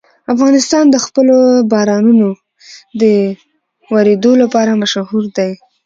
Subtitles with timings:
[0.33, 1.37] افغانستان د خپلو
[1.71, 2.29] بارانونو
[3.01, 3.03] د
[3.91, 5.51] اورېدو لپاره مشهور دی.